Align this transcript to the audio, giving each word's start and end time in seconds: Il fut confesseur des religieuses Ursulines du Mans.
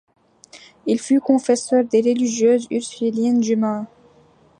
Il 0.87 0.99
fut 0.99 1.19
confesseur 1.19 1.83
des 1.85 1.99
religieuses 2.01 2.65
Ursulines 2.71 3.39
du 3.39 3.55
Mans. 3.55 3.85